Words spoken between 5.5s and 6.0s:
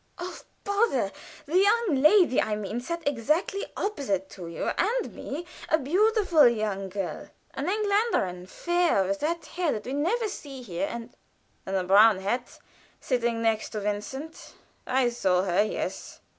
a